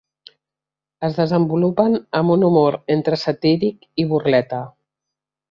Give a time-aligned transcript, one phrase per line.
[1.07, 4.65] Es desenvolupen amb un humor entre satíric i burleta.